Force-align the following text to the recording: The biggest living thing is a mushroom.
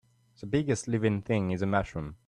The 0.39 0.47
biggest 0.47 0.87
living 0.87 1.21
thing 1.21 1.51
is 1.51 1.61
a 1.61 1.67
mushroom. 1.67 2.15